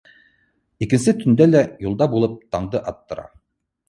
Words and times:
Икенсе 0.85 1.13
төндә 1.19 1.47
лә 1.49 1.61
юлда 1.87 2.07
булып, 2.13 2.33
таңды 2.57 2.81
аттыра. 2.93 3.27